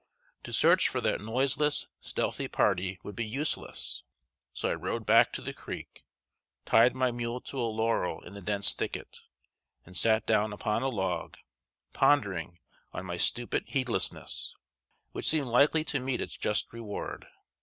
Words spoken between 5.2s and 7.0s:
to the creek, tied